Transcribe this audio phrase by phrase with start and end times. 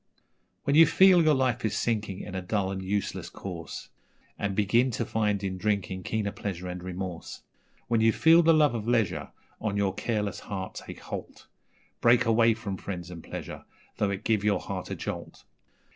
[0.63, 3.89] 'When you feel your life is sinking in a dull and useless course,
[4.35, 7.43] And begin to find in drinking keener pleasure and remorse
[7.87, 9.29] When you feel the love of leisure
[9.59, 11.45] on your careless heart take holt,
[12.01, 13.63] Break away from friends and pleasure,
[13.97, 15.43] though it give your heart a jolt.